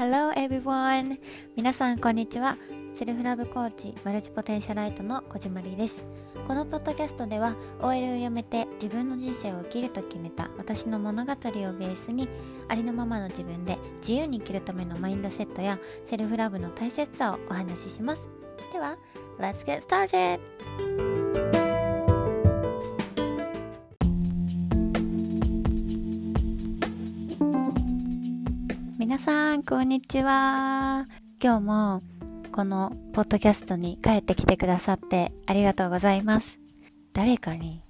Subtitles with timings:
[0.00, 1.18] Hello everyone!
[1.54, 2.56] 皆さんこんにちは。
[2.94, 6.02] self-love coach multipotentialite の小島りです。
[6.48, 12.30] このポッドキャストでは OL を辞めて自分の人生を生きると決めた私の物語をベースに
[12.68, 18.22] ありのままの自分で自由に生きるためのマインドセットや self-love の大切さをお話しします。
[18.72, 18.96] では、
[19.38, 21.19] Let's get started!
[29.30, 31.06] さん、こんにちは。
[31.40, 32.02] 今日も
[32.50, 36.58] このポッドキャストに帰ってきてくださってありがとうございます。
[37.12, 37.80] 誰かに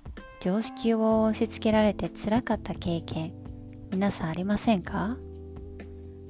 [0.43, 3.33] 常識を押し付けられて辛かった経験、
[3.91, 5.17] 皆さんありませんか？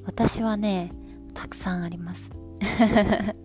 [0.05, 0.93] 私はね、
[1.35, 2.31] たくさんあります。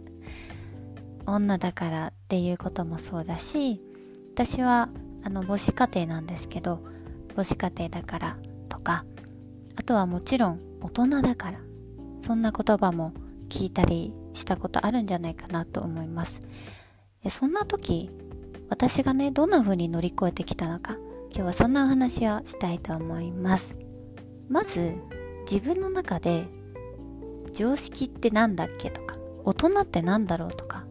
[1.26, 3.82] 女だからっていうこともそうだし、
[4.36, 4.90] 私は
[5.24, 6.84] あの母子家庭なんですけど、
[7.36, 8.38] 母子家庭だから
[8.70, 9.04] とか、
[9.76, 11.60] あとはもちろん大人だから。
[12.26, 13.14] そんな言葉も
[13.50, 16.40] 聞いたりしたことあるんじゃないかなと思います。
[17.30, 18.10] そんな時
[18.68, 20.98] 私がねどんな風に乗り越えてきたのか
[21.30, 23.76] 今日はそんなお話をしたいと思います。
[24.50, 24.96] まず
[25.50, 26.48] 自分の中で
[27.54, 30.84] 常識って何だっけとか大人って何だろうとか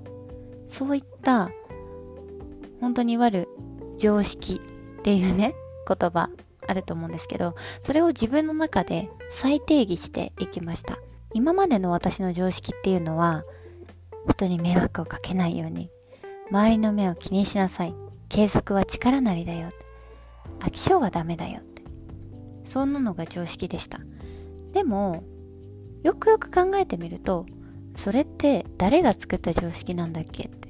[0.69, 1.51] そういった
[2.81, 3.49] 本当にいわゆる
[3.99, 4.61] 常識
[5.01, 5.57] っていうね
[5.89, 6.31] 言葉
[6.67, 10.99] あると思うんですけど、それを自分の中で再定義していきました。
[11.33, 13.45] 今までの私の常識っていうのは、
[14.29, 15.91] 人に迷惑をかけないように、
[16.51, 17.95] 周りの目を気にしなさい。
[18.29, 19.71] 継続は力なりだよ。
[20.61, 21.83] 飽き性はダメだよって。
[22.65, 24.01] そんなのが常識でした。
[24.73, 25.25] でも、
[26.03, 27.47] よくよく考えてみると、
[27.97, 30.69] それって誰が作った常識なんだっけって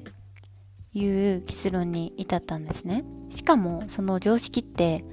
[0.93, 3.05] いう結論に至ったんですね。
[3.31, 5.05] しかもその常識って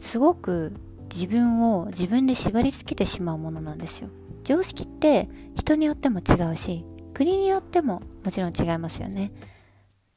[0.00, 0.72] すごく
[1.14, 4.08] 自分を自分で縛り付けてしまうものなんですよ。
[4.42, 6.84] 常識って人によっても違うし、
[7.14, 9.32] 国によってももちろん違いますよね。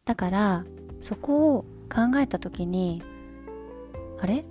[0.05, 0.65] だから、
[1.01, 1.61] そこを
[1.93, 3.03] 考えた時に、
[4.19, 4.45] あれ？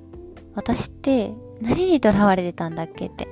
[0.55, 3.27] 私って何にとらわれてたんだっけって。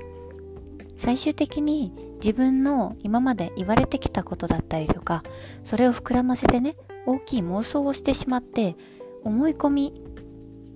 [0.96, 1.92] 最終的に
[2.22, 5.22] 自分の今まで言われてきたことだったりとか、
[5.64, 6.76] それを膨らませてね、
[7.06, 8.76] 大きい妄想をしてしまって、
[9.22, 10.02] 思い込み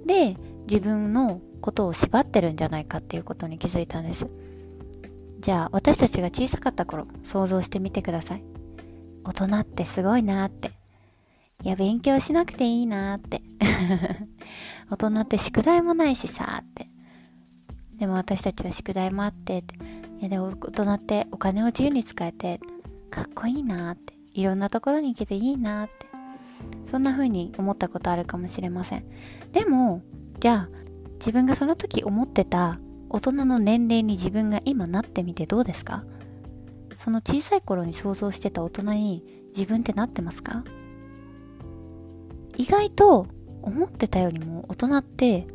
[0.06, 0.36] で
[0.68, 4.26] 自分のことを縛ってるんじゃないかっていうことに気づいたんです。
[5.40, 8.44] じゃあ私たちが小さかった頃想像してみてください。
[9.24, 10.70] 大人ってすごいなって。
[11.62, 13.42] いや、勉強しなくていいなって。
[14.90, 16.88] 大人って宿題もないしさって。
[17.96, 19.76] でも私たちは宿題もあってって。
[20.20, 22.60] いや、でも大人ってお金を自由に使えて、
[23.10, 24.14] かっこいいなって。
[24.34, 26.06] いろんなところに行けていいなって。
[26.90, 29.04] そんな風に思ったことあるかもしれません。
[29.52, 30.02] でも、
[30.44, 30.68] じゃあ
[31.20, 32.78] 自分がその時思ってた
[33.08, 36.04] 大人の年齢に自分が今なってみてどうですか？
[36.98, 39.24] その小さい頃に想像してた大人に
[39.56, 40.62] 自分ってなってますか？
[42.58, 43.26] 意外と
[43.62, 45.46] 思ってたよりも大人って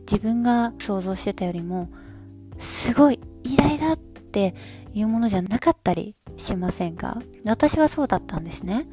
[0.00, 1.88] 自分が想像してたよりも
[2.58, 4.56] すごい偉大だって
[4.94, 7.22] いうものじゃなかったりしませんか？
[7.44, 8.88] 私はそうだったんですね。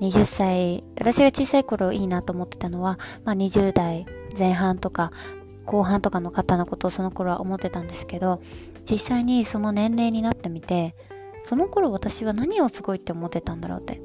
[0.00, 4.06] 20歳、私が小さい頃いいなと思ってたのは、まあ、20代
[4.38, 5.10] 前半とか
[5.64, 8.40] 後半とかの方のことをその頃は思ってたんですけど、
[8.88, 10.94] 実際にその年齢になってみて、
[11.44, 14.00] その頃私は何をすごいって思ってたんだろうって。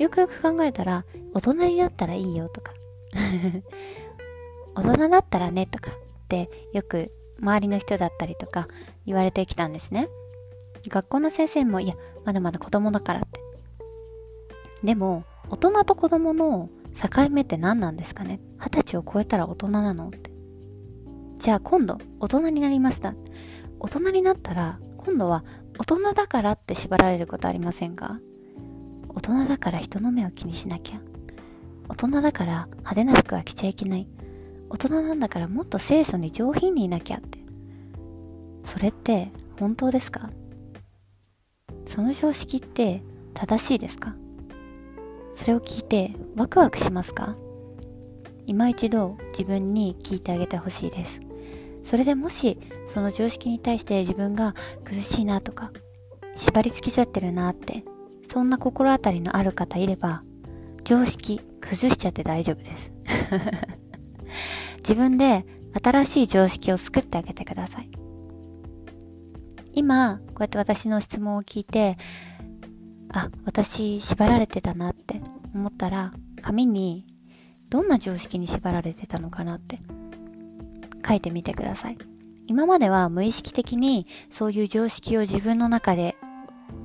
[0.00, 1.04] よくよく考えたら、
[1.34, 2.72] 大人になったらいいよとか、
[4.76, 5.94] 大人だったらねとかっ
[6.28, 8.68] てよく周りの人だったりとか
[9.06, 10.08] 言われてきたんですね。
[10.88, 11.94] 学校の先生も、いや、
[12.24, 13.40] まだまだ子供だからって
[14.82, 18.40] でも、大人と子供の境目って何なんですかね？
[18.58, 20.30] 二十歳を超えたら大人なのって。
[21.36, 23.14] じゃあ今度、大人になりました。
[23.80, 25.44] 大人になったら、今度は
[25.78, 28.20] 大人だからって縛られることありませんか？
[29.08, 31.00] 大人だから人の目を気にしなきゃ。
[31.88, 34.06] 大人だから派手な服は着ちゃいけない。
[34.68, 37.38] 大人なんだからもっと清楚に上品にいなきゃって。
[38.64, 40.30] それって本当ですか？
[41.86, 43.02] その常識って
[43.34, 44.14] 正しいですか？
[45.38, 47.36] それを聞いてワクワクしますか？
[48.46, 51.20] 今一度自分に聞いてあげてほしいです。
[51.84, 52.58] それでもし
[52.88, 55.70] その常識に対して自分が苦しいなとか
[56.36, 57.84] 縛り付きちゃってるなって
[58.28, 60.24] そんな心当たりのある方いれば
[60.82, 62.92] 常識崩しちゃって大丈夫です。
[64.78, 65.46] 自分で
[65.80, 67.88] 新しい常識を作ってあげてください。
[69.72, 71.96] 今、こうやって私の質問を聞いて、
[73.12, 75.20] あ、私縛られてたなって
[75.54, 76.12] 思ったら、
[76.42, 77.06] 紙に
[77.70, 79.78] どんな常識に縛られてたのかなって
[81.06, 81.98] 書いてみてください。
[82.48, 86.16] 今までは無意識的にそういう常識を自分の中で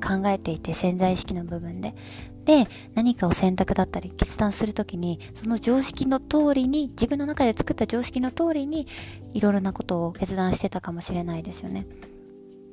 [0.06, 1.96] 考えていて潜在意識の部分で
[2.44, 8.86] で何かを選択だったり決断するときにその常識の通りに自分の中で作った常識の通りに
[9.34, 11.88] いろいろなことを決断してたかもしれないですよね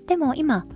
[0.08, 0.67] でも今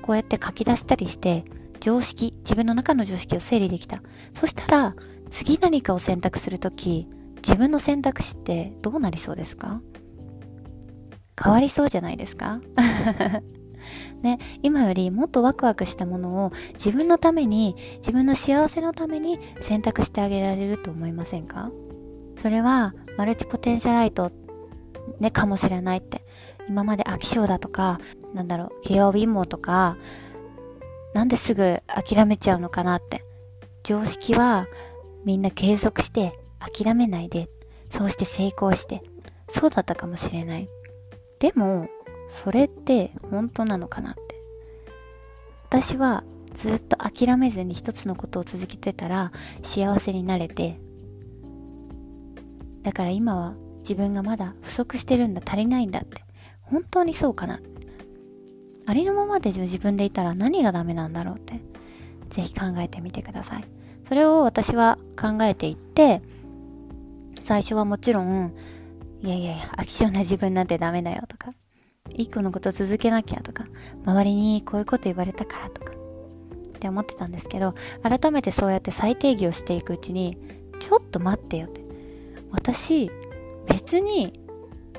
[0.00, 1.44] こうやって書き出したりして
[1.80, 4.02] 常識自分の中の常識を整理できた。
[4.34, 4.94] そしたら
[5.30, 9.80] 次何かを選択するとき自分の選択肢ってどうなりそうですか？
[11.42, 12.60] 変わりそうじゃないですか？
[14.20, 21.70] ね、今よりもっとワクワクしたものを自分のために、自分の幸せのために選択してあげられると思いませんか？
[22.42, 24.30] それは、マルチポテンシャライト、
[25.18, 26.26] ね、かもしれないって。
[26.68, 27.98] 今まで飽き性だとか、
[28.34, 29.96] なんだろう、慶応貧乏とか、
[31.14, 33.24] なんですぐ諦めちゃうのかなって。
[33.82, 34.66] 常識は
[35.24, 37.48] みんな継続して諦めないで、
[37.90, 39.02] そうして成功して、
[39.48, 40.68] そうだったかもしれない。
[41.38, 41.88] でも、
[42.28, 44.20] それって本当なのかなって。
[45.68, 46.24] 私は
[46.54, 49.32] ずっと諦めずに一つのことを続けてたら
[49.62, 50.78] 幸せになれて、
[52.82, 56.22] だから今は自分がまだ不足してるんだ、足りないんだって。
[56.62, 57.69] 本当にそうかなって
[58.90, 61.60] ありのままで自分でいたら何がダメなんだろうって。
[62.30, 63.64] ぜひ考えてみてください。
[64.08, 66.22] それを私は考えていって、
[67.44, 68.52] 最初はもちろん、
[69.22, 71.52] いやいやいや、飽き性な自分なんてダメだよとか、
[72.10, 73.64] 一個のこと続けなきゃとか、
[74.04, 80.36] 周りにこういうこと言われたからとか、って思ってたんですけど、改めてそうやって再定義をしていくうちに、
[80.78, 81.80] ちょっと待ってよって。
[82.50, 83.10] 私、
[83.68, 84.40] 別に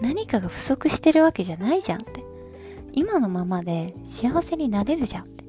[0.01, 2.30] 何かが不足してるわけじゃないじゃんって。
[2.93, 5.45] 今のままで幸せになれるじゃんって。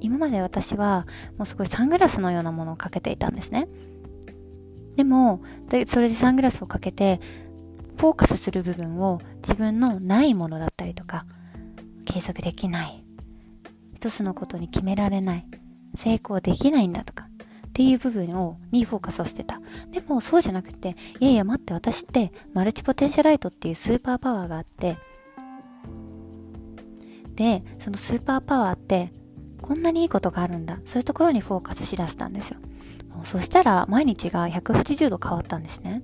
[0.00, 1.06] 今まで私は
[1.36, 3.68] もうすごいサングラスのようなものをかけていたんですね。
[4.96, 7.20] でも、でそれでサングラスをかけて、
[7.96, 11.26] フォーカスする部分を自分のないものだったりとか、
[12.04, 13.04] 継続できない。
[13.94, 15.46] 一つのことに決められない。
[15.96, 17.28] 成功できないんだとか。
[17.68, 19.60] っていう部分を、にフォーカスをしてた。
[19.92, 24.96] でもそうじゃなくて、いやいや待って私ってマルチポテンシャライトっていうスーパーパワーがあって、
[27.38, 29.12] で、そのスーパーパワーって、
[29.62, 30.80] こんなにいいことがあるんだ。
[30.86, 32.58] そういうところにフォーカスしだしたんですよ。
[33.22, 36.02] そしたら毎日が180度変わったんですね。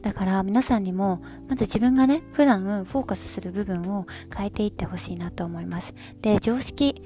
[0.00, 5.94] だから皆さんにも、まず自分がね、普段フォーカスする部分を変えていってほしいなと思います。
[6.22, 7.02] で、常識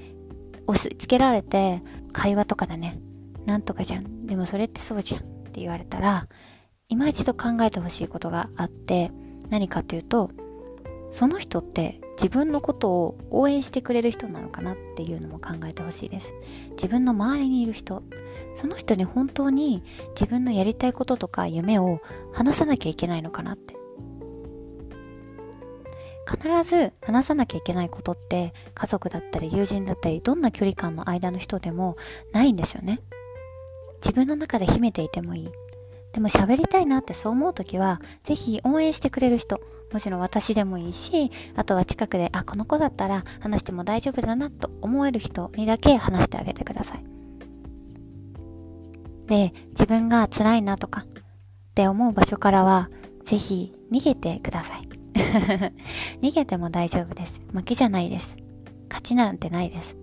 [0.65, 1.83] 押し付けられて、
[2.13, 3.01] 会話とかでね、
[3.45, 4.25] なんとかじゃん。
[4.27, 6.29] でもそれってそうじゃんって言われたら、
[6.87, 9.11] 今一度考えてほしいことがあって、
[9.49, 10.31] 何かっていうと、
[11.11, 16.33] その人って自分のことを応援してくれる人なのかなっていうのも考えてほしいです。
[16.71, 18.03] 自分の周りにいる人、
[18.57, 19.83] その人に本当に
[20.19, 22.01] 自分のやりたいこととか夢を
[22.33, 23.75] 話さなきゃいけないのかなって。
[26.29, 31.97] 必ず話さなきゃいけないことって家族だったり友人だったりどんな距離感の間の人でも
[32.33, 32.99] ないんですよね。
[34.01, 35.51] 自分の中で秘めていてもいい。
[36.11, 47.03] でも喋りたいなってそう思う時は、ぜひ応援してくれる人、もちろん私でもいいし、あとは近くで、あ、この子だったら話しても大丈夫だなと思える人にだけ話してあげてください。
[49.27, 51.05] で、自分が辛いなとかっ
[51.75, 52.89] て思う場所からは、
[53.23, 54.89] ぜひ逃げてください。
[56.21, 57.41] 逃げても大丈夫です。
[57.53, 58.37] 負けじゃないです。
[58.89, 59.95] 勝ちなんてないです。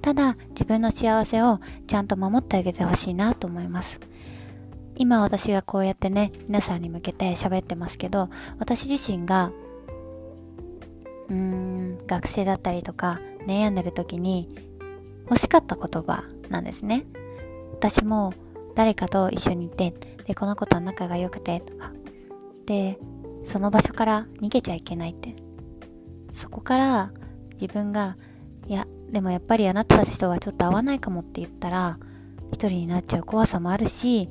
[0.00, 4.00] ただ、自分の幸せをちゃんと守ってあげてほしいなと思います。
[4.96, 9.52] 今私がこうやってね、皆さんに向けて喋ってますけど、私自身が、
[11.28, 14.48] うーん、学生だったりとか、悩んでる時に
[15.28, 17.04] 欲しかった言葉なんですね。
[17.72, 18.34] 私も
[18.74, 19.94] 誰かと一緒にいて、
[20.26, 21.92] で、この子とは仲が良くて、とか。
[22.66, 22.98] で、
[23.46, 25.34] その場所から逃げちゃいけないって。
[26.32, 27.12] そこから
[27.60, 28.16] 自分が、
[28.68, 31.98] いや、でもやっぱりあなたたちとはちょっと合わないかもって言ったら、
[32.52, 34.28] 一人になっちゃう怖さもあるし、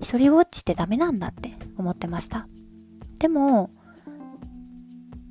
[0.00, 2.46] 一人ウォッチってダメなんだって思ってました。
[3.18, 3.70] でも、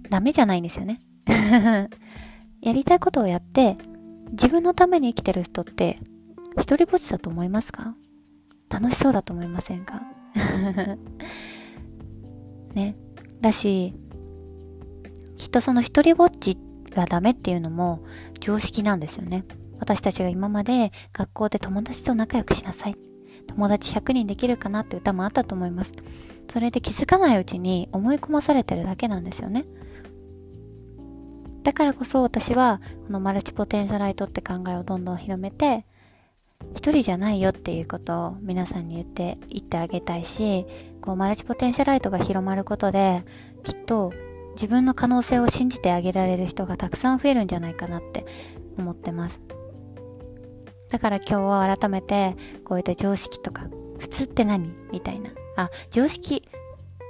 [0.10, 1.02] ダメじゃないんですよね。
[2.62, 3.78] やりたいことをやって、
[4.32, 6.00] 自分のために生きてる人って、
[6.60, 7.96] 一人ぼっちだと思いますか？
[8.70, 10.02] 楽しそうだと思いませんか？
[12.74, 12.96] ね。
[13.42, 13.94] だし、
[15.36, 16.58] きっとその一人ぼっち
[16.92, 18.04] がダメっていうのも
[18.40, 19.46] 常識なんですよね。
[19.80, 22.96] 私たちが今まで学校で友達と仲良くしなさい。
[23.48, 25.92] 友達100人できるかなって歌もあったと思います。
[26.52, 29.66] それで気づかないうちに思い込まされてるだけなんですよね。
[31.64, 35.86] だからこそ私はこのマルチポテンシャライトって考えをどんどん広めて
[36.76, 40.68] 一人じゃないよっていうことを皆さんに言って言ってあげたいし
[41.02, 43.26] こうマルチポテンシャライトが広まることで
[43.64, 44.14] きっと
[44.54, 48.26] 自分の可能性を信じてあげられる人がたくさん増えるんじゃないかなって
[48.78, 49.42] 思ってます
[50.96, 53.68] だから今日は改めてこういった常識とか
[54.00, 54.74] 普通って何？
[54.94, 55.30] みたいな。
[55.58, 56.48] あ常識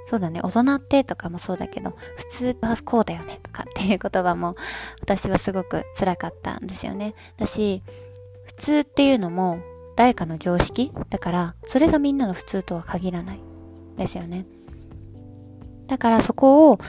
[0.08, 0.40] そうだね。
[0.42, 4.56] 大人ってとかもそうだけど普通はこうだよねとか っていう言葉も
[5.02, 7.14] 私はすごく辛かったんですよね。
[7.36, 7.84] だし
[8.46, 9.60] 普通っていうのも
[9.94, 10.90] 誰かの常識？
[11.08, 13.40] だからそれがみんなの普通とは限らない。
[13.96, 14.46] ですよね。
[15.86, 16.80] だからそこを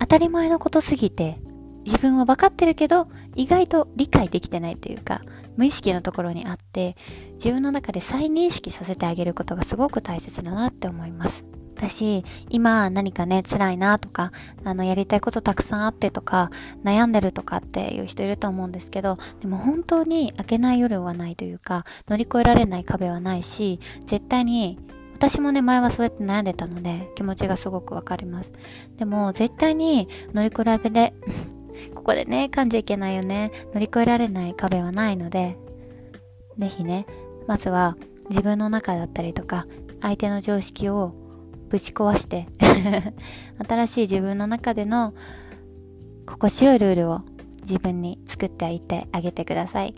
[0.00, 1.38] 当たり前のことすぎて
[1.84, 3.06] 自分は分かってるけど
[3.36, 5.22] 意外と理解できてないというか
[5.56, 6.96] 無意識のところにあって
[7.34, 11.44] 自分の中で再認識させてあげることがすごく大切だなって思います。
[11.82, 14.30] 私今何かね辛いなとか
[14.62, 16.50] あのやりたいことたくさんあってとか
[16.84, 24.78] 悩んでるとかっていう人いると思うんですけどでも本当に明けない夜はないというか乗り越えられない壁はないし絶対に
[25.14, 28.52] 私もね前はそうやって悩んでたので気持ちがすごくわかります。
[28.96, 31.14] でも絶対に乗り越えられで
[31.94, 35.56] ここでね噛んじゃいけないよね乗り越えられない壁はないので
[36.58, 37.06] ぜひね
[37.46, 37.96] まずは
[38.30, 39.66] 自分の中だったりとか
[40.00, 41.14] 相手の常識を
[41.68, 42.46] ぶち壊して
[43.66, 45.14] 新しい自分の中での
[46.26, 47.22] 心地よいルールを
[47.62, 49.94] 自分に作ってあげてあげてください。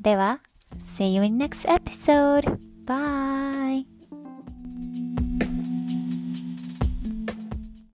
[0.00, 0.40] では、
[0.96, 2.58] See you in next episode!
[2.84, 3.95] Bye!